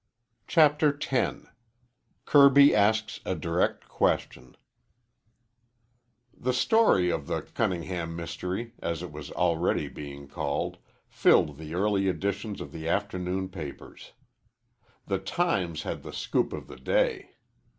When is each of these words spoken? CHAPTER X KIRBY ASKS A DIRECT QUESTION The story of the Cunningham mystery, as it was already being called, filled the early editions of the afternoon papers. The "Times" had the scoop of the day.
CHAPTER 0.47 0.97
X 0.99 1.41
KIRBY 2.25 2.73
ASKS 2.73 3.19
A 3.23 3.35
DIRECT 3.35 3.87
QUESTION 3.87 4.57
The 6.35 6.53
story 6.53 7.11
of 7.11 7.27
the 7.27 7.43
Cunningham 7.43 8.15
mystery, 8.15 8.73
as 8.79 9.03
it 9.03 9.11
was 9.11 9.29
already 9.33 9.87
being 9.89 10.27
called, 10.27 10.79
filled 11.07 11.59
the 11.59 11.75
early 11.75 12.07
editions 12.07 12.61
of 12.61 12.71
the 12.71 12.89
afternoon 12.89 13.49
papers. 13.49 14.13
The 15.05 15.19
"Times" 15.19 15.83
had 15.83 16.01
the 16.01 16.13
scoop 16.13 16.51
of 16.51 16.65
the 16.65 16.77
day. 16.77 17.35